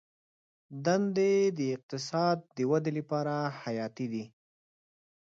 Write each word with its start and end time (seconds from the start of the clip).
دندې 0.85 1.33
د 1.57 1.59
اقتصاد 1.75 2.37
د 2.55 2.57
ودې 2.69 2.91
لپاره 2.99 3.35
حیاتي 3.61 4.05
دي. 4.13 4.23